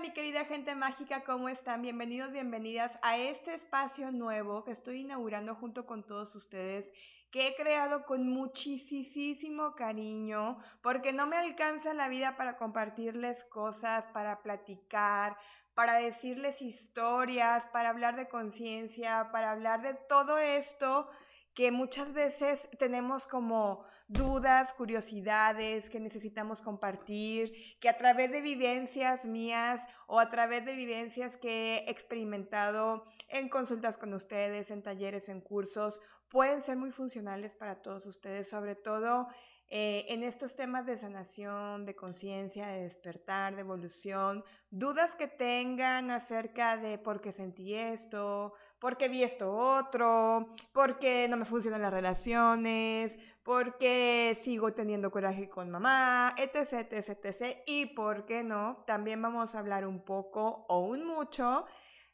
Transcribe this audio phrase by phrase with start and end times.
[0.00, 1.82] Mi querida gente mágica, ¿cómo están?
[1.82, 6.88] Bienvenidos, bienvenidas a este espacio nuevo que estoy inaugurando junto con todos ustedes,
[7.32, 14.04] que he creado con muchísimo cariño, porque no me alcanza la vida para compartirles cosas,
[14.12, 15.36] para platicar,
[15.74, 21.10] para decirles historias, para hablar de conciencia, para hablar de todo esto
[21.58, 29.24] que muchas veces tenemos como dudas, curiosidades que necesitamos compartir, que a través de vivencias
[29.24, 35.28] mías o a través de vivencias que he experimentado en consultas con ustedes, en talleres,
[35.28, 39.26] en cursos, pueden ser muy funcionales para todos ustedes, sobre todo
[39.70, 46.10] eh, en estos temas de sanación, de conciencia, de despertar, de evolución, dudas que tengan
[46.10, 51.44] acerca de por qué sentí esto, por qué vi esto otro, por qué no me
[51.44, 57.58] funcionan las relaciones, por qué sigo teniendo coraje con mamá, etc, etc, etc.
[57.66, 61.66] Y por qué no, también vamos a hablar un poco o un mucho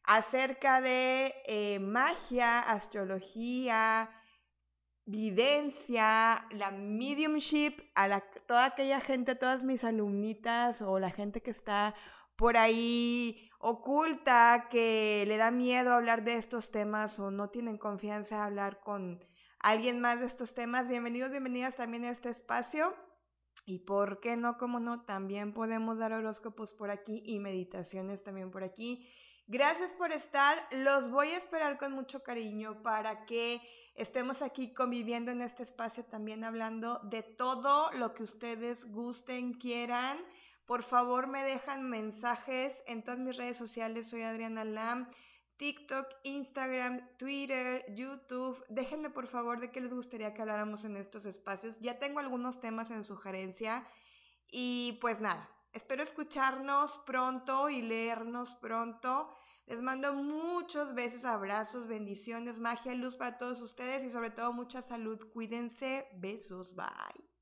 [0.03, 4.11] acerca de eh, magia, astrología,
[5.07, 11.95] videncia, la mediumship, a toda aquella gente, todas mis alumnitas o la gente que está
[12.37, 18.39] por ahí oculta, que le da miedo hablar de estos temas o no tienen confianza
[18.39, 19.21] a hablar con
[19.61, 22.95] alguien más de estos temas, bienvenidos, bienvenidas también a este espacio.
[23.67, 28.51] Y por qué no, como no, también podemos dar horóscopos por aquí y meditaciones también
[28.51, 29.09] por aquí.
[29.47, 30.67] Gracias por estar.
[30.71, 33.61] Los voy a esperar con mucho cariño para que
[33.95, 40.17] estemos aquí conviviendo en este espacio también hablando de todo lo que ustedes gusten, quieran.
[40.65, 44.09] Por favor, me dejan mensajes en todas mis redes sociales.
[44.09, 45.11] Soy Adriana Lam.
[45.59, 48.65] TikTok, Instagram, Twitter, YouTube.
[48.71, 51.77] Déjenme por favor de qué les gustaría que habláramos en estos espacios.
[51.81, 53.87] Ya tengo algunos temas en sugerencia.
[54.51, 59.29] Y pues nada, Espero escucharnos pronto y leernos pronto.
[59.67, 64.83] Les mando muchos besos, abrazos, bendiciones, magia, luz para todos ustedes y sobre todo mucha
[64.83, 65.19] salud.
[65.33, 66.07] Cuídense.
[66.15, 66.73] Besos.
[66.77, 67.34] Bye.